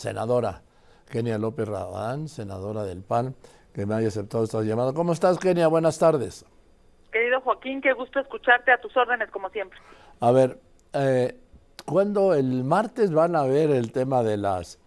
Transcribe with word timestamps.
senadora 0.00 0.62
Kenia 1.10 1.38
López 1.38 1.68
Rabán, 1.68 2.28
senadora 2.28 2.84
del 2.84 3.02
PAN, 3.02 3.34
que 3.74 3.84
me 3.84 3.94
haya 3.94 4.08
aceptado 4.08 4.44
esta 4.44 4.62
llamada. 4.62 4.92
¿Cómo 4.92 5.12
estás, 5.12 5.38
Kenia? 5.38 5.68
Buenas 5.68 5.98
tardes. 5.98 6.46
Querido 7.12 7.40
Joaquín, 7.40 7.80
qué 7.82 7.92
gusto 7.92 8.20
escucharte 8.20 8.72
a 8.72 8.80
tus 8.80 8.96
órdenes, 8.96 9.30
como 9.30 9.50
siempre. 9.50 9.78
A 10.20 10.30
ver, 10.30 10.58
eh, 10.92 11.36
¿cuándo 11.84 12.34
el 12.34 12.64
martes 12.64 13.12
van 13.12 13.36
a 13.36 13.42
ver 13.42 13.70
el 13.70 13.92
tema 13.92 14.22
de 14.22 14.36
las 14.36 14.78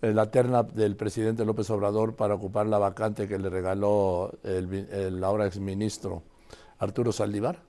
la 0.00 0.32
terna 0.32 0.64
del 0.64 0.96
presidente 0.96 1.44
López 1.44 1.70
Obrador 1.70 2.16
para 2.16 2.34
ocupar 2.34 2.66
la 2.66 2.78
vacante 2.78 3.28
que 3.28 3.38
le 3.38 3.48
regaló 3.48 4.32
el, 4.42 4.88
el 4.90 5.22
ahora 5.22 5.46
exministro 5.46 6.24
Arturo 6.80 7.12
Saldívar? 7.12 7.60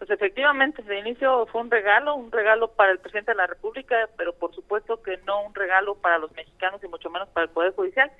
Pues 0.00 0.10
efectivamente, 0.12 0.82
de 0.82 0.98
inicio 0.98 1.44
fue 1.52 1.60
un 1.60 1.70
regalo, 1.70 2.14
un 2.14 2.32
regalo 2.32 2.68
para 2.68 2.90
el 2.90 3.00
presidente 3.00 3.32
de 3.32 3.36
la 3.36 3.46
República, 3.46 4.08
pero 4.16 4.32
por 4.32 4.54
supuesto 4.54 5.02
que 5.02 5.18
no 5.26 5.44
un 5.44 5.54
regalo 5.54 5.94
para 5.96 6.16
los 6.16 6.32
mexicanos 6.32 6.82
y 6.82 6.88
mucho 6.88 7.10
menos 7.10 7.28
para 7.28 7.44
el 7.44 7.52
Poder 7.52 7.74
Judicial. 7.74 8.10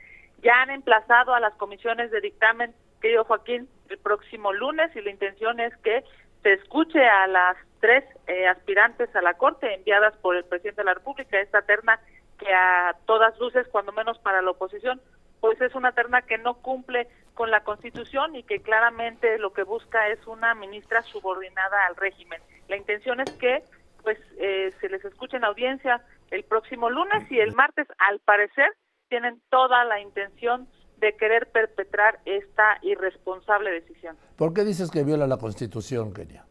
Ya 0.42 0.60
han 0.60 0.68
emplazado 0.68 1.32
a 1.32 1.40
las 1.40 1.54
comisiones 1.54 2.10
de 2.10 2.20
dictamen, 2.20 2.74
querido 3.00 3.24
Joaquín, 3.24 3.66
el 3.88 3.96
próximo 3.96 4.52
lunes 4.52 4.94
y 4.94 5.00
la 5.00 5.10
intención 5.10 5.58
es 5.58 5.74
que 5.78 6.04
se 6.42 6.52
escuche 6.52 7.02
a 7.02 7.26
las 7.26 7.56
tres 7.80 8.04
eh, 8.26 8.46
aspirantes 8.46 9.16
a 9.16 9.22
la 9.22 9.32
Corte 9.38 9.72
enviadas 9.72 10.14
por 10.18 10.36
el 10.36 10.44
presidente 10.44 10.82
de 10.82 10.86
la 10.86 10.94
República, 10.94 11.40
esta 11.40 11.62
terna 11.62 11.98
que 12.38 12.52
a 12.52 12.94
todas 13.06 13.38
luces, 13.38 13.66
cuando 13.68 13.92
menos 13.92 14.18
para 14.18 14.42
la 14.42 14.50
oposición, 14.50 15.00
pues 15.40 15.60
es 15.60 15.74
una 15.74 15.92
terna 15.92 16.22
que 16.22 16.38
no 16.38 16.54
cumple 16.54 17.08
con 17.34 17.50
la 17.50 17.64
Constitución 17.64 18.36
y 18.36 18.42
que 18.42 18.60
claramente 18.60 19.38
lo 19.38 19.52
que 19.52 19.62
busca 19.62 20.08
es 20.08 20.26
una 20.26 20.54
ministra 20.54 21.02
subordinada 21.02 21.86
al 21.86 21.96
régimen. 21.96 22.40
La 22.68 22.76
intención 22.76 23.20
es 23.20 23.30
que 23.32 23.62
pues 24.02 24.18
eh, 24.38 24.72
se 24.80 24.88
les 24.88 25.04
escuche 25.04 25.36
en 25.36 25.44
audiencia 25.44 26.02
el 26.30 26.44
próximo 26.44 26.90
lunes 26.90 27.30
y 27.30 27.38
el 27.38 27.54
martes, 27.54 27.86
al 27.98 28.20
parecer, 28.20 28.72
tienen 29.08 29.40
toda 29.50 29.84
la 29.84 30.00
intención 30.00 30.68
de 30.98 31.16
querer 31.16 31.50
perpetrar 31.50 32.20
esta 32.24 32.78
irresponsable 32.82 33.70
decisión. 33.70 34.16
¿Por 34.36 34.52
qué 34.52 34.64
dices 34.64 34.90
que 34.90 35.02
viola 35.02 35.26
la 35.26 35.38
Constitución, 35.38 36.12
Kenia? 36.12 36.44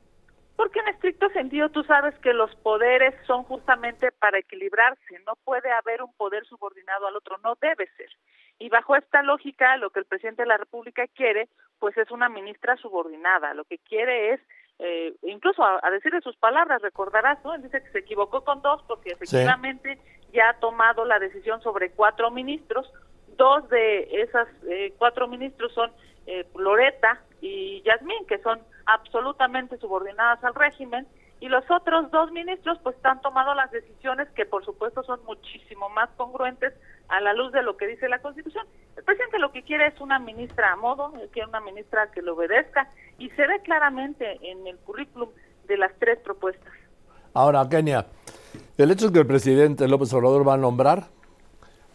Porque 0.56 0.80
en 0.80 0.90
estricto 0.90 1.30
sentido 1.30 1.70
tú 1.70 1.84
sabes 1.84 2.18
que 2.20 2.34
los 2.34 2.54
poderes 2.58 3.16
son 3.26 3.44
justamente 3.44 4.12
para 4.12 4.40
equilibrarse, 4.40 5.20
no 5.26 5.34
puede 5.46 5.72
haber 5.72 6.02
un 6.02 6.14
poder 6.16 6.46
subordinado 6.46 7.08
al 7.08 7.16
otro, 7.16 7.38
no 7.44 7.56
debe 7.62 7.88
ser. 7.96 8.10
Y 8.60 8.70
bajo 8.70 8.96
esta 8.96 9.24
lógica, 9.24 9.78
lo 9.78 9.90
que 9.90 10.00
el 10.00 10.06
presidente 10.06 10.42
de 10.44 10.50
la 10.50 10.58
República 10.58 11.08
quiere, 11.08 11.48
pues 11.80 11.98
es 11.98 12.12
una 12.12 12.28
ministra 12.28 12.76
subordinada, 12.78 13.54
lo 13.54 13.64
que 13.64 13.78
quiere 13.78 14.34
es, 14.34 14.42
eh, 14.80 15.14
incluso 15.24 15.64
a, 15.64 15.90
decir 15.92 16.12
de 16.12 16.22
sus 16.22 16.36
palabras, 16.38 16.82
recordarás, 16.82 17.44
¿no? 17.44 17.54
Él 17.54 17.62
dice 17.62 17.82
que 17.82 17.92
se 17.92 18.00
equivocó 18.00 18.44
con 18.44 18.62
dos 18.62 18.82
porque 18.88 19.12
efectivamente 19.12 20.00
ya 20.34 20.50
ha 20.50 20.60
tomado 20.60 21.06
la 21.06 21.20
decisión 21.20 21.62
sobre 21.62 21.92
cuatro 21.92 22.32
ministros, 22.32 22.92
dos 23.38 23.68
de 23.70 24.22
esas 24.22 24.48
eh, 24.70 24.94
cuatro 24.98 25.28
ministros 25.28 25.74
son 25.74 25.92
eh, 26.28 26.46
Loreta 26.56 27.22
y 27.42 27.82
Yasmín, 27.84 28.26
que 28.28 28.40
son 28.40 28.60
absolutamente 28.86 29.78
subordinadas 29.78 30.44
al 30.44 30.56
régimen, 30.56 31.08
y 31.40 31.48
los 31.48 31.64
otros 31.72 32.12
dos 32.12 32.32
ministros 32.32 32.78
pues 32.84 32.96
han 33.04 33.22
tomado 33.22 33.54
las 33.56 33.72
decisiones 33.72 34.30
que 34.32 34.46
por 34.46 34.66
supuesto 34.66 35.04
son 35.04 35.24
muchísimo 35.26 35.90
más 35.90 36.10
congruentes 36.18 36.74
a 37.10 37.20
la 37.22 37.34
luz 37.34 37.52
de 37.52 37.64
lo 37.64 37.76
que 37.76 37.88
dice 37.88 38.08
la 38.08 38.20
Constitución. 38.20 38.66
El 38.96 39.04
presidente 39.04 39.40
lo 39.40 39.52
que 39.52 39.64
quiere 39.64 39.88
es 39.88 40.00
una 40.00 40.20
ministra 40.20 40.74
a 40.74 40.76
modo, 40.76 41.12
quiere 41.32 41.50
una 41.50 41.62
ministra 41.62 42.12
que 42.12 42.22
lo 42.22 42.36
obedezca 42.36 42.90
y 43.18 43.30
se 43.32 43.48
ve 43.48 43.60
claramente 43.64 44.40
en 44.42 44.66
el 44.68 44.78
currículum 44.78 45.30
de 45.68 45.78
las 45.78 45.92
tres 46.00 46.20
propuestas. 46.20 46.72
Ahora, 47.34 47.68
Kenia, 47.70 48.06
el 48.78 48.92
hecho 48.92 49.08
es 49.08 49.12
que 49.12 49.20
el 49.20 49.28
presidente 49.28 49.88
López 49.88 50.14
Obrador 50.14 50.48
va 50.48 50.54
a 50.54 50.58
nombrar, 50.58 51.08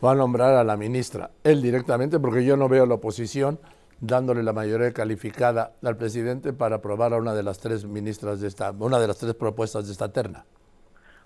va 0.05 0.13
a 0.13 0.15
nombrar 0.15 0.55
a 0.55 0.65
la 0.65 0.77
ministra, 0.77 1.31
él 1.43 1.63
directamente, 1.63 2.19
porque 2.19 2.45
yo 2.45 2.57
no 2.57 2.69
veo 2.69 2.87
la 2.87 2.95
oposición 2.95 3.59
dándole 4.01 4.43
la 4.43 4.53
mayoría 4.53 4.93
calificada 4.93 5.73
al 5.83 5.97
presidente 5.97 6.53
para 6.53 6.77
aprobar 6.77 7.15
a 7.15 7.17
una 7.17 7.35
de 7.35 7.43
las 7.43 7.59
tres 7.59 7.85
ministras 7.85 8.41
de 8.41 8.49
esta, 8.49 8.71
una 8.73 8.99
de 8.99 9.07
las 9.07 9.19
tres 9.19 9.35
propuestas 9.35 9.87
de 9.87 9.93
esta 9.93 10.13
terna. 10.13 10.45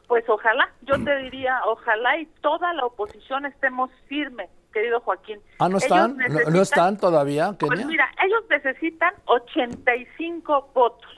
Pues 0.09 0.27
ojalá, 0.29 0.71
yo 0.83 0.95
te 1.05 1.17
diría, 1.19 1.61
ojalá 1.67 2.19
y 2.19 2.27
toda 2.41 2.73
la 2.73 2.87
oposición 2.87 3.45
estemos 3.45 3.91
firmes, 4.07 4.49
querido 4.73 5.01
Joaquín. 5.01 5.39
Ah, 5.59 5.69
¿no 5.69 5.77
están? 5.77 6.17
¿No, 6.17 6.63
están 6.63 6.97
todavía, 6.97 7.53
Pues 7.59 7.85
mira, 7.85 8.09
ellos 8.25 8.43
necesitan 8.49 9.13
85 9.27 10.71
votos. 10.75 11.11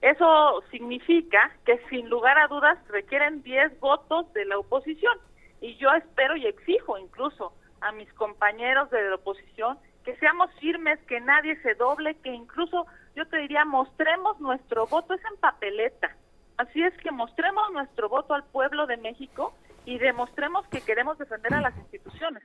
Eso 0.00 0.62
significa 0.70 1.50
que 1.66 1.78
sin 1.90 2.08
lugar 2.08 2.38
a 2.38 2.48
dudas 2.48 2.78
requieren 2.88 3.42
10 3.42 3.78
votos 3.78 4.32
de 4.32 4.46
la 4.46 4.58
oposición. 4.58 5.18
Y 5.60 5.76
yo 5.76 5.90
espero 5.92 6.34
y 6.36 6.46
exijo 6.46 6.96
incluso 6.96 7.52
a 7.82 7.92
mis 7.92 8.10
compañeros 8.14 8.90
de 8.90 9.02
la 9.08 9.16
oposición 9.16 9.78
que 10.04 10.16
seamos 10.16 10.50
firmes, 10.60 10.98
que 11.00 11.20
nadie 11.20 11.60
se 11.60 11.74
doble, 11.74 12.16
que 12.22 12.30
incluso 12.30 12.86
yo 13.14 13.26
te 13.28 13.36
diría 13.36 13.66
mostremos 13.66 14.40
nuestro 14.40 14.86
voto, 14.86 15.12
es 15.12 15.20
en 15.30 15.36
papeleta. 15.38 16.16
Así 16.58 16.82
es 16.82 16.92
que 16.98 17.12
mostremos 17.12 17.72
nuestro 17.72 18.08
voto 18.08 18.34
al 18.34 18.44
pueblo 18.44 18.86
de 18.86 18.96
México 18.96 19.54
y 19.84 19.98
demostremos 19.98 20.66
que 20.66 20.80
queremos 20.80 21.16
defender 21.16 21.54
a 21.54 21.60
las 21.60 21.76
instituciones. 21.78 22.42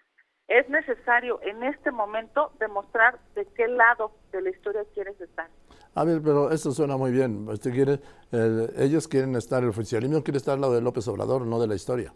Es 0.47 0.69
necesario 0.69 1.39
en 1.41 1.63
este 1.63 1.91
momento 1.91 2.51
demostrar 2.59 3.17
de 3.33 3.47
qué 3.55 3.67
lado 3.67 4.11
de 4.31 4.41
la 4.41 4.51
historia 4.51 4.83
quieres 4.93 5.19
estar. 5.19 5.49
A 5.95 6.03
ver, 6.03 6.21
pero 6.23 6.51
eso 6.51 6.71
suena 6.71 6.95
muy 6.95 7.11
bien. 7.11 7.47
Usted 7.49 7.71
quiere, 7.71 7.99
ellos 8.77 9.07
quieren 9.07 9.35
estar, 9.35 9.63
el 9.63 9.69
oficialismo 9.69 10.23
quiere 10.23 10.37
estar 10.37 10.53
al 10.55 10.61
lado 10.61 10.75
de 10.75 10.81
López 10.81 11.07
Obrador, 11.07 11.45
no 11.47 11.59
de 11.59 11.67
la 11.67 11.75
historia. 11.75 12.13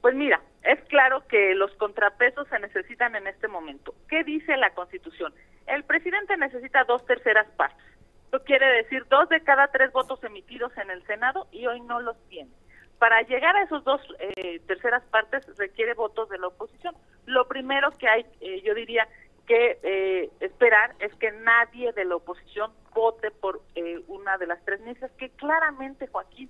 Pues 0.00 0.16
mira, 0.16 0.42
es 0.64 0.80
claro 0.88 1.24
que 1.28 1.54
los 1.54 1.70
contrapesos 1.76 2.48
se 2.48 2.58
necesitan 2.58 3.14
en 3.14 3.28
este 3.28 3.46
momento. 3.46 3.94
¿Qué 4.08 4.24
dice 4.24 4.56
la 4.56 4.74
Constitución? 4.74 5.32
El 5.66 5.84
presidente 5.84 6.36
necesita 6.36 6.82
dos 6.84 7.06
terceras 7.06 7.46
partes. 7.56 7.91
Esto 8.32 8.46
quiere 8.46 8.66
decir 8.82 9.04
dos 9.10 9.28
de 9.28 9.42
cada 9.42 9.68
tres 9.68 9.92
votos 9.92 10.24
emitidos 10.24 10.72
en 10.78 10.90
el 10.90 11.04
Senado 11.04 11.48
y 11.52 11.66
hoy 11.66 11.82
no 11.82 12.00
los 12.00 12.16
tiene. 12.30 12.50
Para 12.98 13.20
llegar 13.20 13.54
a 13.54 13.62
esos 13.62 13.84
dos 13.84 14.00
eh, 14.18 14.58
terceras 14.66 15.02
partes 15.10 15.44
requiere 15.58 15.92
votos 15.92 16.30
de 16.30 16.38
la 16.38 16.46
oposición. 16.46 16.94
Lo 17.26 17.46
primero 17.46 17.90
que 17.98 18.08
hay, 18.08 18.24
eh, 18.40 18.62
yo 18.64 18.72
diría, 18.72 19.06
que 19.46 19.78
eh, 19.82 20.30
esperar 20.40 20.94
es 20.98 21.14
que 21.16 21.30
nadie 21.30 21.92
de 21.92 22.06
la 22.06 22.16
oposición 22.16 22.72
vote 22.94 23.32
por 23.32 23.60
una 24.06 24.38
de 24.38 24.46
las 24.46 24.64
tres 24.64 24.80
ministras 24.80 25.10
que 25.18 25.28
claramente, 25.28 26.06
Joaquín, 26.06 26.48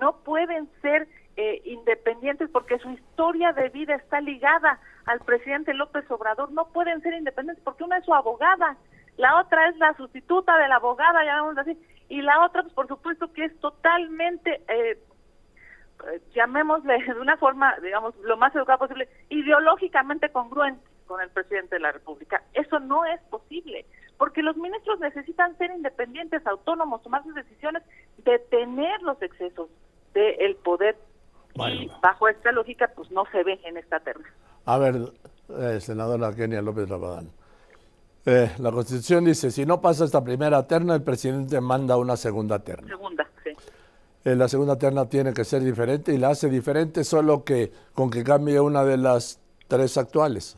no 0.00 0.18
pueden 0.18 0.70
ser 0.80 1.08
eh, 1.36 1.60
independientes 1.64 2.48
porque 2.50 2.78
su 2.78 2.90
historia 2.90 3.52
de 3.52 3.68
vida 3.68 3.94
está 3.94 4.22
ligada 4.22 4.80
al 5.04 5.20
presidente 5.20 5.74
López 5.74 6.10
Obrador. 6.10 6.50
No 6.52 6.68
pueden 6.68 7.02
ser 7.02 7.14
independientes 7.14 7.62
porque 7.62 7.84
una 7.84 7.98
es 7.98 8.04
su 8.04 8.14
abogada, 8.14 8.76
la 9.16 9.40
otra 9.40 9.68
es 9.68 9.76
la 9.78 9.94
sustituta 9.96 10.56
de 10.58 10.68
la 10.68 10.76
abogada, 10.76 11.24
llamémoslo 11.24 11.60
así, 11.60 11.78
y 12.08 12.22
la 12.22 12.44
otra, 12.44 12.62
pues 12.62 12.74
por 12.74 12.88
supuesto 12.88 13.32
que 13.32 13.44
es 13.44 13.60
totalmente, 13.60 14.62
eh, 14.68 14.98
eh, 16.08 16.22
llamémosle 16.34 17.02
de 17.14 17.20
una 17.20 17.36
forma, 17.36 17.76
digamos, 17.82 18.14
lo 18.22 18.36
más 18.36 18.54
educada 18.54 18.78
posible, 18.78 19.08
ideológicamente 19.28 20.30
congruente 20.30 20.84
con 21.06 21.20
el 21.20 21.30
presidente 21.30 21.76
de 21.76 21.80
la 21.80 21.92
República. 21.92 22.42
Eso 22.52 22.80
no 22.80 23.04
es 23.04 23.20
posible, 23.30 23.86
porque 24.18 24.42
los 24.42 24.56
ministros 24.56 24.98
necesitan 25.00 25.56
ser 25.56 25.70
independientes, 25.70 26.46
autónomos, 26.46 27.02
tomar 27.02 27.22
sus 27.22 27.34
decisiones, 27.34 27.82
detener 28.18 29.00
los 29.02 29.20
excesos 29.22 29.68
del 30.12 30.56
poder 30.56 30.96
y 31.54 31.90
bajo 32.02 32.28
esta 32.28 32.52
lógica, 32.52 32.90
pues 32.94 33.10
no 33.10 33.24
se 33.32 33.42
ve 33.42 33.58
en 33.64 33.76
esta 33.76 34.00
terna. 34.00 34.28
A 34.66 34.78
ver, 34.78 34.94
eh, 35.48 35.80
senadora 35.80 36.34
Kenia 36.34 36.60
López 36.60 36.88
Rabadán. 36.88 37.30
Eh, 38.28 38.50
la 38.58 38.72
Constitución 38.72 39.24
dice, 39.24 39.52
si 39.52 39.64
no 39.64 39.80
pasa 39.80 40.04
esta 40.04 40.22
primera 40.22 40.66
terna, 40.66 40.96
el 40.96 41.02
presidente 41.02 41.60
manda 41.60 41.96
una 41.96 42.16
segunda 42.16 42.58
terna. 42.58 42.88
Segunda, 42.88 43.30
sí. 43.44 43.50
Eh, 44.24 44.34
la 44.34 44.48
segunda 44.48 44.76
terna 44.76 45.08
tiene 45.08 45.32
que 45.32 45.44
ser 45.44 45.62
diferente 45.62 46.12
y 46.12 46.18
la 46.18 46.30
hace 46.30 46.50
diferente 46.50 47.04
solo 47.04 47.44
que 47.44 47.70
con 47.94 48.10
que 48.10 48.24
cambie 48.24 48.58
una 48.58 48.84
de 48.84 48.96
las 48.96 49.38
tres 49.68 49.96
actuales. 49.96 50.56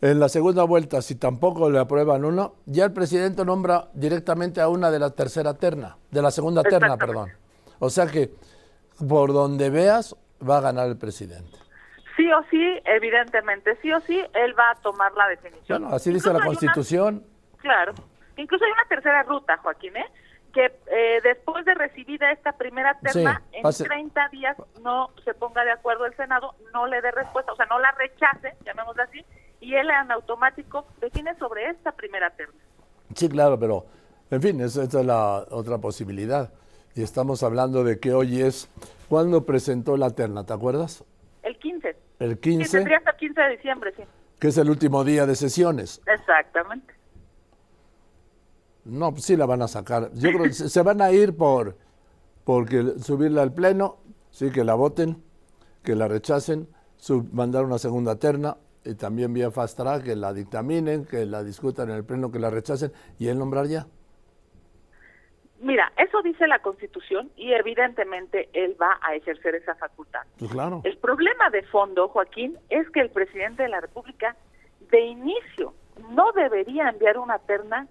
En 0.00 0.20
la 0.20 0.28
segunda 0.28 0.62
vuelta, 0.62 1.02
si 1.02 1.16
tampoco 1.16 1.68
le 1.68 1.80
aprueban 1.80 2.24
uno, 2.24 2.54
ya 2.66 2.84
el 2.84 2.92
presidente 2.92 3.44
nombra 3.44 3.90
directamente 3.94 4.60
a 4.60 4.68
una 4.68 4.92
de 4.92 5.00
la 5.00 5.10
tercera 5.10 5.54
terna, 5.54 5.98
de 6.12 6.22
la 6.22 6.30
segunda 6.30 6.62
terna, 6.62 6.96
perdón. 6.96 7.30
O 7.80 7.90
sea 7.90 8.06
que 8.06 8.32
por 9.08 9.32
donde 9.32 9.70
veas, 9.70 10.14
va 10.48 10.58
a 10.58 10.60
ganar 10.60 10.86
el 10.86 10.96
presidente. 10.96 11.58
Sí 12.18 12.30
o 12.32 12.42
sí, 12.50 12.80
evidentemente, 12.84 13.78
sí 13.80 13.92
o 13.92 14.00
sí, 14.00 14.20
él 14.34 14.58
va 14.58 14.72
a 14.72 14.74
tomar 14.82 15.12
la 15.14 15.28
definición. 15.28 15.82
Bueno, 15.82 15.96
así 15.96 16.12
dice 16.12 16.32
la 16.32 16.44
Constitución. 16.44 17.24
claro. 17.58 17.94
Incluso 18.36 18.64
hay 18.64 18.70
una 18.70 18.84
tercera 18.88 19.22
ruta, 19.22 19.56
Joaquín, 19.56 19.96
¿eh? 19.96 20.06
que 20.52 20.66
eh, 20.66 21.20
después 21.24 21.64
de 21.64 21.74
recibida 21.74 22.30
esta 22.30 22.52
primera 22.52 22.96
terna, 23.00 23.42
en 23.52 23.62
30 23.62 24.28
días 24.28 24.56
no 24.82 25.10
se 25.24 25.34
ponga 25.34 25.64
de 25.64 25.72
acuerdo 25.72 26.06
el 26.06 26.14
Senado, 26.14 26.54
no 26.72 26.86
le 26.86 27.00
dé 27.00 27.10
respuesta, 27.10 27.52
o 27.52 27.56
sea, 27.56 27.66
no 27.66 27.80
la 27.80 27.90
rechace, 27.92 28.56
llamémosla 28.64 29.04
así, 29.04 29.24
y 29.60 29.74
él 29.74 29.88
en 29.90 30.12
automático 30.12 30.86
define 31.00 31.36
sobre 31.38 31.68
esta 31.70 31.92
primera 31.92 32.30
terna. 32.30 32.60
Sí, 33.14 33.28
claro, 33.28 33.58
pero, 33.58 33.86
en 34.30 34.40
fin, 34.42 34.60
esa 34.60 34.84
es 34.84 34.94
la 34.94 35.44
otra 35.50 35.78
posibilidad 35.78 36.52
y 36.94 37.02
estamos 37.02 37.42
hablando 37.42 37.82
de 37.82 37.98
que 37.98 38.12
hoy 38.12 38.42
es 38.42 38.70
¿Cuándo 39.08 39.46
presentó 39.46 39.96
la 39.96 40.10
terna? 40.10 40.44
¿Te 40.44 40.52
acuerdas? 40.52 41.02
El 42.18 42.38
15. 42.38 42.50
El 42.50 42.58
15. 42.58 42.64
Sí, 42.64 42.76
tendría 42.76 42.98
hasta 42.98 43.10
el 43.10 43.16
15 43.16 43.40
de 43.40 43.48
diciembre, 43.50 43.92
sí. 43.96 44.02
Que 44.38 44.48
es 44.48 44.58
el 44.58 44.70
último 44.70 45.04
día 45.04 45.26
de 45.26 45.34
sesiones. 45.36 46.00
Exactamente. 46.06 46.94
No, 48.84 49.12
pues 49.12 49.24
sí 49.24 49.36
la 49.36 49.46
van 49.46 49.62
a 49.62 49.68
sacar. 49.68 50.10
Yo 50.14 50.30
creo 50.30 50.44
que 50.44 50.52
se 50.52 50.68
se 50.68 50.82
van 50.82 51.00
a 51.02 51.10
ir 51.12 51.36
por 51.36 51.76
porque 52.44 52.94
subirla 53.02 53.42
al 53.42 53.52
pleno, 53.52 53.98
sí 54.30 54.50
que 54.50 54.64
la 54.64 54.74
voten, 54.74 55.22
que 55.82 55.94
la 55.94 56.08
rechacen, 56.08 56.68
sub- 56.96 57.28
mandar 57.32 57.64
una 57.64 57.78
segunda 57.78 58.16
terna 58.16 58.56
y 58.84 58.94
también 58.94 59.34
vía 59.34 59.50
fast 59.50 59.76
track 59.76 60.04
que 60.04 60.16
la 60.16 60.32
dictaminen, 60.32 61.04
que 61.04 61.26
la 61.26 61.42
discutan 61.44 61.90
en 61.90 61.96
el 61.96 62.04
pleno, 62.04 62.30
que 62.30 62.38
la 62.38 62.48
rechacen 62.48 62.90
y 63.18 63.28
él 63.28 63.38
nombrar 63.38 63.66
ya. 63.66 63.86
Mira, 65.60 65.92
eso 65.96 66.22
dice 66.22 66.46
la 66.46 66.60
Constitución 66.60 67.30
y 67.36 67.52
evidentemente 67.52 68.48
él 68.52 68.76
va 68.80 68.98
a 69.02 69.14
ejercer 69.14 69.56
esa 69.56 69.74
facultad. 69.74 70.22
Pues 70.38 70.52
claro. 70.52 70.80
El 70.84 70.96
problema 70.98 71.50
de 71.50 71.62
fondo, 71.64 72.08
Joaquín, 72.08 72.56
es 72.68 72.88
que 72.90 73.00
el 73.00 73.10
presidente 73.10 73.64
de 73.64 73.68
la 73.68 73.80
República 73.80 74.36
de 74.90 75.00
inicio 75.00 75.74
no 76.10 76.30
debería 76.32 76.88
enviar 76.88 77.18
una 77.18 77.38
terna 77.40 77.88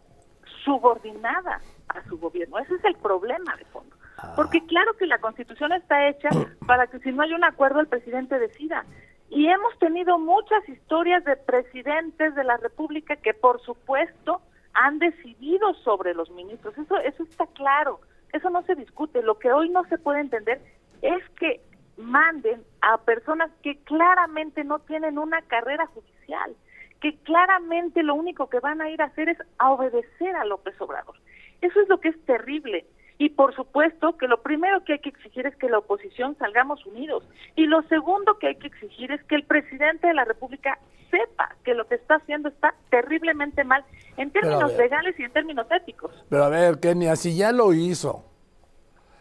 subordinada 0.63 1.61
a 1.89 2.03
su 2.07 2.17
gobierno. 2.17 2.57
Ese 2.59 2.75
es 2.75 2.83
el 2.85 2.95
problema 2.95 3.55
de 3.57 3.65
fondo. 3.65 3.95
Porque 4.35 4.65
claro 4.65 4.93
que 4.97 5.05
la 5.05 5.19
Constitución 5.19 5.73
está 5.73 6.07
hecha 6.07 6.29
para 6.65 6.87
que 6.87 6.99
si 6.99 7.11
no 7.11 7.21
hay 7.23 7.33
un 7.33 7.43
acuerdo 7.43 7.79
el 7.79 7.87
presidente 7.87 8.39
decida. 8.39 8.85
Y 9.29 9.47
hemos 9.47 9.77
tenido 9.77 10.17
muchas 10.17 10.67
historias 10.69 11.23
de 11.25 11.35
presidentes 11.35 12.33
de 12.33 12.43
la 12.43 12.57
República 12.57 13.15
que 13.17 13.33
por 13.33 13.61
supuesto 13.61 14.41
han 14.77 14.99
decidido 14.99 15.73
sobre 15.83 16.13
los 16.13 16.29
ministros. 16.31 16.77
Eso 16.77 16.97
eso 16.99 17.23
está 17.23 17.47
claro. 17.47 17.99
Eso 18.31 18.49
no 18.49 18.61
se 18.63 18.75
discute. 18.75 19.23
Lo 19.23 19.39
que 19.39 19.51
hoy 19.51 19.69
no 19.69 19.83
se 19.85 19.97
puede 19.97 20.21
entender 20.21 20.61
es 21.01 21.27
que 21.39 21.61
manden 21.97 22.63
a 22.81 22.99
personas 22.99 23.49
que 23.63 23.77
claramente 23.83 24.63
no 24.63 24.79
tienen 24.79 25.17
una 25.17 25.41
carrera 25.41 25.87
judicial, 25.87 26.55
que 27.01 27.17
claramente 27.23 28.03
lo 28.03 28.13
único 28.13 28.49
que 28.49 28.59
van 28.59 28.81
a 28.81 28.89
ir 28.91 29.01
a 29.01 29.05
hacer 29.05 29.29
es 29.29 29.37
a 29.57 29.71
obedecer 29.71 30.35
a 30.35 30.45
López 30.45 30.79
Obrador. 30.79 31.15
Eso 31.61 31.81
es 31.81 31.89
lo 31.89 31.99
que 31.99 32.09
es 32.09 32.25
terrible. 32.25 32.85
Y 33.17 33.29
por 33.29 33.55
supuesto 33.55 34.15
que 34.17 34.27
lo 34.27 34.41
primero 34.41 34.83
que 34.83 34.93
hay 34.93 34.99
que 34.99 35.09
exigir 35.09 35.47
es 35.47 35.55
que 35.55 35.69
la 35.69 35.79
oposición 35.79 36.37
salgamos 36.37 36.85
unidos. 36.85 37.23
Y 37.55 37.65
lo 37.65 37.81
segundo 37.83 38.37
que 38.37 38.47
hay 38.47 38.55
que 38.55 38.67
exigir 38.67 39.11
es 39.11 39.23
que 39.23 39.35
el 39.35 39.43
presidente 39.43 40.07
de 40.07 40.13
la 40.13 40.25
República 40.25 40.77
sepa 41.09 41.55
que 41.63 41.73
lo 41.73 41.87
que 41.87 41.95
está 41.95 42.15
haciendo 42.15 42.49
está 42.49 42.75
terriblemente 42.89 43.63
mal 43.63 43.83
en 44.17 44.31
términos 44.31 44.71
ver. 44.71 44.81
legales 44.81 45.19
y 45.19 45.23
en 45.23 45.31
términos 45.31 45.67
éticos. 45.71 46.11
Pero 46.29 46.43
a 46.43 46.49
ver, 46.49 46.79
Kenia, 46.79 47.15
si 47.15 47.35
ya 47.35 47.51
lo 47.51 47.73
hizo, 47.73 48.23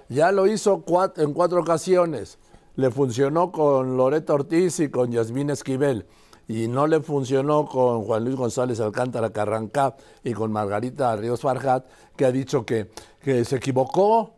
ya 0.09 0.33
lo 0.33 0.47
hizo 0.47 0.85
en 1.17 1.33
cuatro 1.33 1.61
ocasiones, 1.61 2.39
le 2.75 2.91
funcionó 2.91 3.53
con 3.53 3.97
Loreto 3.97 4.35
Ortiz 4.35 4.81
y 4.81 4.91
con 4.91 5.11
Yasmín 5.11 5.51
Esquivel, 5.51 6.07
y 6.49 6.69
no 6.69 6.87
le 6.87 7.01
funcionó 7.01 7.67
con 7.67 8.03
Juan 8.05 8.25
Luis 8.25 8.37
González 8.37 8.81
Alcántara 8.81 9.31
Carrancá 9.33 9.97
y 10.23 10.33
con 10.33 10.53
Margarita 10.53 11.15
Ríos 11.17 11.41
Farjat, 11.41 11.85
que 12.17 12.25
ha 12.25 12.31
dicho 12.33 12.65
que, 12.65 12.89
que 13.21 13.45
se 13.45 13.57
equivocó, 13.57 14.35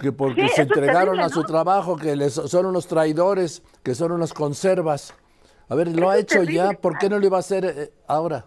que 0.00 0.12
porque 0.12 0.48
Sí, 0.48 0.54
se 0.56 0.62
entregaron 0.62 1.16
terrible, 1.16 1.24
a 1.24 1.28
su 1.28 1.44
trabajo, 1.44 1.96
que 1.96 2.16
les, 2.16 2.34
son 2.34 2.66
unos 2.66 2.86
traidores, 2.86 3.62
que 3.82 3.94
son 3.94 4.12
unas 4.12 4.32
conservas. 4.32 5.14
A 5.68 5.74
ver, 5.74 5.88
lo 5.88 5.94
Eso 5.94 6.10
ha 6.10 6.18
hecho 6.18 6.42
ya. 6.42 6.72
¿por 6.72 6.98
qué 6.98 7.08
no 7.08 7.18
lo 7.18 7.26
iba 7.26 7.36
a 7.36 7.40
hacer 7.40 7.64
eh, 7.64 7.90
ahora? 8.06 8.46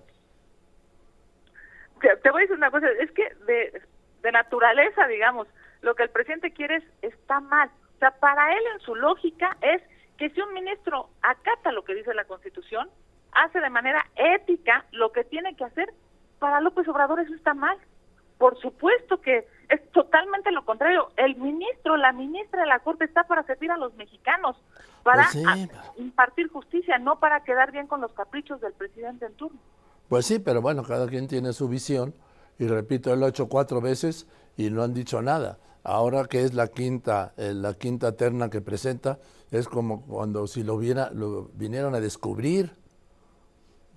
te, 2.01 2.16
te 2.18 2.31
voy 2.31 2.42
a 2.42 2.44
decir 2.44 2.58
una 2.58 2.72
cosa, 2.72 2.88
es 3.00 3.12
que 3.12 3.24
de, 3.46 3.81
de 4.22 4.31
naturaleza, 4.31 5.08
digamos, 5.08 5.48
lo 5.81 5.96
que 5.96 6.04
el 6.04 6.10
presidente 6.10 6.51
quiere 6.51 6.78
es, 6.78 6.84
está 7.01 7.40
mal. 7.40 7.69
O 7.96 8.00
sea, 8.00 8.12
para 8.12 8.51
él 8.54 8.63
en 8.74 8.80
su 8.81 8.96
lógica 8.96 9.58
es 9.62 9.81
que 10.17 10.29
si 10.29 10.41
un 10.41 10.53
ministro 10.53 11.09
acata 11.21 11.71
lo 11.71 11.83
que 11.83 11.95
dice 11.95 12.13
la 12.13 12.25
Constitución, 12.25 12.89
hace 13.31 13.59
de 13.59 13.69
manera 13.69 14.06
ética 14.15 14.85
lo 14.91 15.12
que 15.12 15.23
tiene 15.23 15.56
que 15.56 15.65
hacer, 15.65 15.94
para 16.39 16.62
López 16.62 16.88
Obrador 16.88 17.19
eso 17.19 17.33
está 17.33 17.53
mal. 17.53 17.77
Por 18.38 18.59
supuesto 18.59 19.21
que 19.21 19.47
es 19.69 19.91
totalmente 19.91 20.51
lo 20.51 20.65
contrario. 20.65 21.09
El 21.17 21.35
ministro, 21.38 21.97
la 21.97 22.12
ministra 22.12 22.62
de 22.62 22.67
la 22.67 22.79
Corte 22.79 23.06
está 23.06 23.23
para 23.23 23.44
servir 23.44 23.71
a 23.71 23.77
los 23.77 23.94
mexicanos, 23.95 24.57
para 25.03 25.23
Pues 25.23 25.29
sí, 25.31 25.69
impartir 25.97 26.50
justicia, 26.50 26.97
no 26.97 27.19
para 27.19 27.44
quedar 27.44 27.71
bien 27.71 27.88
con 27.88 28.01
los 28.01 28.12
caprichos 28.13 28.59
del 28.62 28.73
presidente 28.73 29.25
en 29.25 29.33
turno. 29.35 29.59
Pues 30.09 30.25
sí, 30.25 30.39
pero 30.39 30.62
bueno, 30.62 30.83
cada 30.83 31.07
quien 31.07 31.27
tiene 31.27 31.53
su 31.53 31.67
visión 31.67 32.13
y 32.59 32.67
repito, 32.67 33.13
él 33.13 33.19
lo 33.19 33.25
ha 33.25 33.29
hecho 33.29 33.50
cuatro 33.50 33.81
veces 33.81 34.27
y 34.56 34.69
no 34.69 34.83
han 34.83 34.94
dicho 34.94 35.21
nada. 35.21 35.57
Ahora 35.86 36.26
que 36.26 36.42
es 36.42 36.56
la 36.56 36.68
quinta, 36.68 37.34
eh, 37.38 37.54
la 37.54 37.76
quinta 37.76 38.18
terna 38.18 38.50
que 38.50 38.60
presenta, 38.60 39.20
es 39.52 39.68
como 39.68 40.04
cuando 40.08 40.48
si 40.48 40.64
lo 40.64 40.80
viera, 40.80 41.12
lo 41.12 41.50
vinieron 41.54 41.94
a 41.94 42.00
descubrir, 42.00 42.72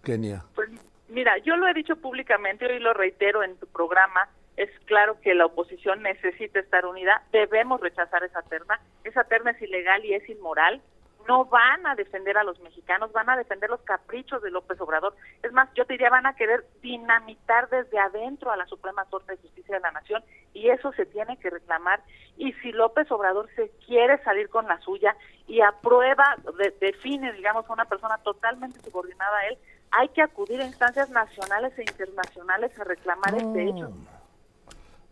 Kenia. 0.05 0.45
Pues 0.55 0.69
mira, 1.09 1.39
yo 1.39 1.57
lo 1.57 1.67
he 1.67 1.73
dicho 1.73 1.97
públicamente, 1.97 2.67
hoy 2.67 2.79
lo 2.79 2.93
reitero 2.93 3.43
en 3.43 3.57
tu 3.57 3.67
programa, 3.69 4.29
es 4.59 4.69
claro 4.85 5.19
que 5.23 5.35
la 5.35 5.47
oposición 5.47 6.03
necesita 6.03 6.61
estar 6.61 6.85
unida, 6.85 7.23
debemos 7.33 7.81
rechazar 7.81 8.23
esa 8.23 8.43
terna, 8.43 8.79
esa 9.05 9.25
terna 9.25 9.53
es 9.53 9.63
ilegal 9.63 10.05
y 10.05 10.13
es 10.13 10.29
inmoral, 10.29 10.83
no 11.29 11.45
van 11.45 11.87
a 11.87 11.95
defender 11.95 12.37
a 12.39 12.43
los 12.43 12.59
mexicanos, 12.61 13.13
van 13.13 13.29
a 13.29 13.37
defender 13.37 13.69
los 13.71 13.83
caprichos 13.83 14.43
de 14.43 14.51
López 14.51 14.81
Obrador, 14.81 15.15
es 15.43 15.53
más, 15.53 15.69
yo 15.75 15.85
te 15.85 15.93
diría, 15.93 16.09
van 16.11 16.25
a 16.27 16.35
querer 16.35 16.67
dinamitar 16.83 17.69
desde 17.69 17.99
adentro 17.99 18.51
a 18.51 18.57
la 18.57 18.67
Suprema 18.67 19.05
Corte 19.05 19.33
de 19.33 19.43
Justicia 19.43 19.75
de 19.77 19.81
la 19.83 19.93
Nación 19.93 20.25
y 20.55 20.71
eso 20.71 20.91
se 20.93 21.05
tiene 21.07 21.37
que 21.37 21.51
reclamar 21.51 22.03
y 22.39 22.53
si 22.55 22.73
López 22.73 23.11
Obrador 23.13 23.49
se 23.55 23.71
quiere 23.87 24.23
salir 24.25 24.49
con 24.49 24.67
la 24.67 24.81
suya 24.81 25.15
y 25.47 25.61
aprueba, 25.61 26.37
de- 26.59 26.75
define, 26.81 27.33
digamos, 27.35 27.69
a 27.69 27.73
una 27.75 27.85
persona 27.85 28.19
totalmente 28.19 28.81
subordinada 28.81 29.37
a 29.39 29.47
él, 29.49 29.59
hay 29.91 30.09
que 30.09 30.23
acudir 30.23 30.61
a 30.61 30.65
instancias 30.67 31.11
nacionales 31.11 31.79
e 31.79 31.83
internacionales 31.83 32.73
a 32.79 32.85
reclamar 32.85 33.35
este 33.35 33.69
hecho. 33.69 33.91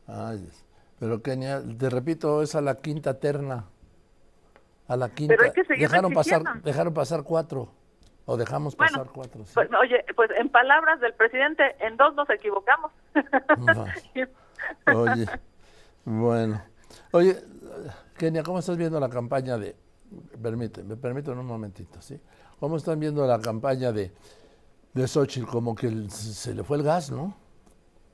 Ay, 0.06 0.48
pero 0.98 1.20
Kenia, 1.22 1.60
te 1.78 1.90
repito, 1.90 2.42
es 2.42 2.54
a 2.54 2.60
la 2.60 2.76
quinta 2.76 3.18
terna. 3.20 3.64
A 4.88 4.96
la 4.96 5.08
quinta. 5.08 5.34
Pero 5.36 5.44
hay 5.48 5.52
que 5.52 5.64
seguir 5.64 5.88
dejaron 5.88 6.12
pasar, 6.12 6.42
dejaron 6.62 6.94
pasar 6.94 7.22
cuatro. 7.22 7.68
O 8.28 8.36
dejamos 8.36 8.76
Bueno, 8.76 8.92
pasar 8.92 9.12
cuatro. 9.12 9.44
sí. 9.44 9.52
Pues, 9.54 9.68
oye, 9.80 10.04
pues 10.16 10.30
en 10.36 10.48
palabras 10.48 11.00
del 11.00 11.14
presidente, 11.14 11.62
en 11.80 11.96
dos 11.96 12.14
nos 12.14 12.28
equivocamos. 12.30 12.90
Oye, 14.94 15.26
bueno. 16.04 16.62
Oye, 17.12 17.36
Kenia, 18.18 18.42
¿cómo 18.42 18.58
estás 18.58 18.76
viendo 18.76 18.98
la 18.98 19.08
campaña 19.08 19.56
de... 19.58 19.76
Permíteme, 20.42 20.88
me 20.90 20.96
permíteme 20.96 21.40
un 21.40 21.46
momentito, 21.46 22.00
¿sí? 22.00 22.20
¿Cómo 22.58 22.76
están 22.76 22.98
viendo 22.98 23.26
la 23.26 23.40
campaña 23.40 23.92
de, 23.92 24.12
de 24.92 25.06
Xochitl? 25.08 25.46
Como 25.46 25.74
que 25.74 25.88
se 26.10 26.54
le 26.54 26.64
fue 26.64 26.78
el 26.78 26.82
gas, 26.82 27.10
¿no? 27.10 27.36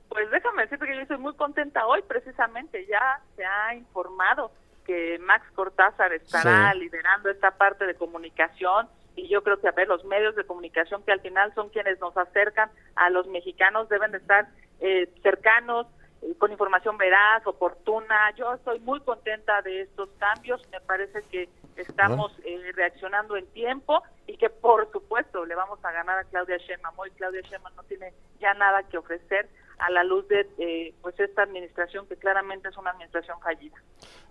Pues 0.08 0.30
déjame 0.30 0.62
decirte 0.62 0.86
que 0.86 0.94
yo 0.94 1.02
estoy 1.02 1.18
muy 1.18 1.34
contenta 1.36 1.86
hoy, 1.86 2.02
precisamente. 2.02 2.86
Ya 2.86 3.20
se 3.36 3.44
ha 3.44 3.74
informado 3.74 4.50
que 4.84 5.18
Max 5.20 5.44
Cortázar 5.54 6.12
estará 6.12 6.72
Sí. 6.72 6.80
liderando 6.80 7.30
esta 7.30 7.52
parte 7.52 7.86
de 7.86 7.94
comunicación 7.94 8.88
y 9.14 9.28
yo 9.28 9.42
creo 9.42 9.60
que, 9.60 9.68
a 9.68 9.72
ver, 9.72 9.88
los 9.88 10.04
medios 10.04 10.34
de 10.36 10.44
comunicación 10.44 11.02
que 11.04 11.12
al 11.12 11.20
final 11.20 11.52
son 11.54 11.68
quienes 11.68 12.00
nos 12.00 12.16
acercan 12.16 12.70
a 12.96 13.10
los 13.10 13.26
mexicanos 13.26 13.88
deben 13.88 14.10
de 14.12 14.18
estar 14.18 14.48
eh, 14.80 15.08
cercanos, 15.22 15.86
eh, 16.22 16.34
con 16.38 16.50
información 16.50 16.96
veraz, 16.96 17.46
oportuna. 17.46 18.30
Yo 18.36 18.54
estoy 18.54 18.80
muy 18.80 19.00
contenta 19.00 19.62
de 19.62 19.82
estos 19.82 20.08
cambios. 20.18 20.60
Me 20.70 20.80
parece 20.80 21.22
que 21.30 21.48
estamos 21.76 22.32
eh, 22.44 22.72
reaccionando 22.74 23.36
en 23.36 23.46
tiempo 23.52 24.02
y 24.26 24.36
que, 24.38 24.50
por 24.50 24.90
supuesto, 24.90 25.44
le 25.44 25.54
vamos 25.54 25.84
a 25.84 25.92
ganar 25.92 26.18
a 26.18 26.24
Claudia 26.24 26.56
Sheinbaum. 26.56 26.98
Hoy 26.98 27.10
Claudia 27.12 27.42
Sheinbaum 27.42 27.76
no 27.76 27.82
tiene 27.84 28.12
ya 28.40 28.54
nada 28.54 28.82
que 28.84 28.98
ofrecer 28.98 29.48
a 29.82 29.90
la 29.90 30.04
luz 30.04 30.26
de 30.28 30.48
eh, 30.58 30.94
pues 31.02 31.18
esta 31.18 31.42
administración 31.42 32.06
que 32.06 32.16
claramente 32.16 32.68
es 32.68 32.76
una 32.76 32.90
administración 32.90 33.40
fallida. 33.40 33.76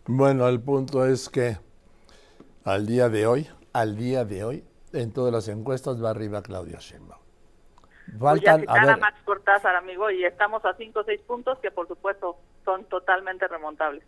Bueno, 0.05 0.48
el 0.48 0.62
punto 0.62 1.05
es 1.05 1.29
que 1.29 1.58
al 2.63 2.86
día 2.86 3.10
de 3.10 3.27
hoy, 3.27 3.48
al 3.74 3.96
día 3.98 4.25
de 4.25 4.43
hoy, 4.43 4.63
en 4.93 5.12
todas 5.13 5.31
las 5.31 5.48
encuestas 5.48 6.03
va 6.03 6.10
arriba 6.10 6.41
Claudia 6.41 6.79
Sheinbaum. 6.79 7.22
Faltan, 8.20 8.65
a 8.67 8.74
a, 8.74 8.86
ver, 8.86 9.00
Max 9.00 9.20
Cortázar, 9.24 9.75
amigo, 9.75 10.10
y 10.10 10.25
estamos 10.25 10.65
a 10.65 10.74
cinco 10.75 11.00
o 11.00 11.03
seis 11.03 11.22
puntos 11.22 11.58
que, 11.60 11.72
por 11.72 11.88
supuesto, 11.88 12.38
son 12.65 12.84
totalmente 12.86 13.48
remontables. 13.48 14.03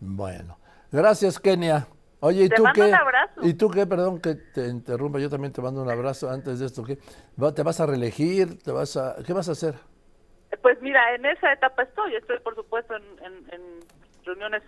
bueno. 0.00 0.58
Gracias, 0.90 1.38
Kenia. 1.38 1.86
Oye, 2.20 2.44
¿y 2.44 2.48
Te 2.48 2.56
tú 2.56 2.62
mando 2.64 2.82
qué? 2.82 2.88
un 2.88 2.94
abrazo. 2.94 3.40
¿Y 3.42 3.54
tú 3.54 3.70
qué? 3.70 3.86
Perdón 3.86 4.20
que 4.20 4.34
te 4.34 4.68
interrumpa, 4.68 5.18
yo 5.18 5.30
también 5.30 5.52
te 5.52 5.60
mando 5.60 5.82
un 5.82 5.90
abrazo 5.90 6.30
antes 6.30 6.58
de 6.58 6.66
esto. 6.66 6.82
¿qué? 6.82 6.96
¿Te 6.96 7.62
vas 7.62 7.80
a 7.80 7.86
reelegir? 7.86 8.60
¿Te 8.62 8.72
vas 8.72 8.96
a, 8.96 9.16
¿Qué 9.24 9.32
vas 9.32 9.48
a 9.48 9.52
hacer? 9.52 9.74
Pues 10.62 10.80
mira, 10.80 11.14
en 11.14 11.26
esa 11.26 11.52
etapa 11.52 11.82
estoy. 11.82 12.14
Estoy, 12.16 12.38
por 12.40 12.54
supuesto, 12.54 12.94
en, 12.96 13.04
en- 13.24 13.52
en 13.54 13.62
reuniones 14.24 14.62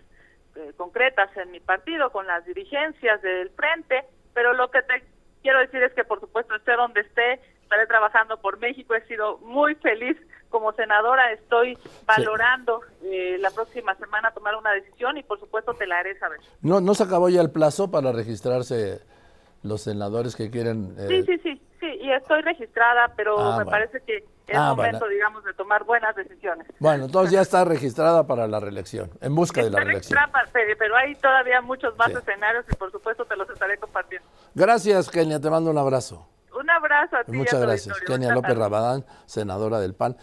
eh, 0.56 0.72
concretas 0.76 1.34
en 1.37 1.50
mi 1.50 1.60
partido 1.60 2.10
con 2.10 2.26
las 2.26 2.44
dirigencias 2.44 3.20
del 3.22 3.50
frente, 3.50 4.04
pero 4.34 4.52
lo 4.52 4.70
que 4.70 4.82
te 4.82 5.04
quiero 5.42 5.58
decir 5.60 5.82
es 5.82 5.92
que, 5.94 6.04
por 6.04 6.20
supuesto, 6.20 6.54
esté 6.54 6.72
donde 6.76 7.00
esté, 7.00 7.40
estaré 7.62 7.87
trabajando 7.87 8.40
por 8.40 8.58
México. 8.58 8.94
He 8.94 9.06
sido 9.06 9.38
muy 9.38 9.75
feliz 9.76 10.16
como 10.50 10.72
senadora 10.72 11.30
estoy 11.32 11.78
valorando 12.06 12.80
eh, 13.04 13.37
la 13.38 13.50
próxima 13.52 13.94
semana 13.94 14.32
tomar 14.32 14.56
una 14.56 14.72
decisión 14.72 15.16
y 15.16 15.22
por 15.22 15.38
supuesto 15.38 15.75
te 15.75 15.87
la 15.87 15.99
haré 16.00 16.18
saber. 16.18 16.40
¿No, 16.60 16.80
¿No 16.80 16.94
se 16.94 17.04
acabó 17.04 17.28
ya 17.28 17.40
el 17.40 17.52
plazo 17.52 17.90
para 17.90 18.10
registrarse 18.10 19.00
los 19.62 19.82
senadores 19.82 20.34
que 20.34 20.50
quieren? 20.50 20.96
eh? 20.99 21.06
Sí, 21.08 21.22
sí, 21.26 21.38
sí, 21.44 21.59
estoy 22.16 22.42
registrada, 22.42 23.12
pero 23.16 23.38
ah, 23.38 23.58
me 23.58 23.66
parece 23.66 24.00
que 24.02 24.24
es 24.46 24.56
ah, 24.56 24.74
momento, 24.74 25.06
digamos, 25.08 25.44
de 25.44 25.54
tomar 25.54 25.84
buenas 25.84 26.14
decisiones. 26.16 26.66
Bueno, 26.78 27.04
entonces 27.04 27.32
ya 27.32 27.40
está 27.40 27.64
registrada 27.64 28.26
para 28.26 28.48
la 28.48 28.58
reelección, 28.58 29.10
en 29.20 29.34
busca 29.34 29.62
de 29.62 29.70
la 29.70 29.80
reelección. 29.80 30.18
Pero 30.52 30.96
hay 30.96 31.14
todavía 31.16 31.60
muchos 31.60 31.96
más 31.96 32.10
escenarios 32.10 32.64
y 32.70 32.74
por 32.76 32.90
supuesto 32.90 33.24
te 33.24 33.36
los 33.36 33.48
estaré 33.48 33.78
compartiendo. 33.78 34.26
Gracias, 34.54 35.08
Kenia, 35.08 35.40
te 35.40 35.50
mando 35.50 35.70
un 35.70 35.78
abrazo. 35.78 36.26
Un 36.58 36.68
abrazo 36.68 37.16
a 37.16 37.24
ti. 37.24 37.32
Muchas 37.32 37.60
gracias. 37.60 38.00
Kenia 38.00 38.34
López 38.34 38.56
Rabadán, 38.56 39.04
senadora 39.24 39.78
del 39.78 39.94
PAN. 39.94 40.16